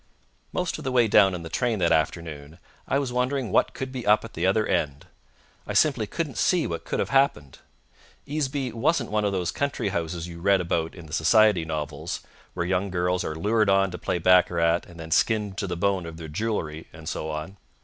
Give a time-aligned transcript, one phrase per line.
[0.51, 2.57] Most of the way down in the train that afternoon,
[2.87, 5.05] I was wondering what could be up at the other end.
[5.67, 7.59] I simply couldn't see what could have happened.
[8.25, 12.21] Easeby wasn't one of those country houses you read about in the society novels,
[12.55, 16.07] where young girls are lured on to play baccarat and then skinned to the bone
[16.07, 17.57] of their jewellery, and so on.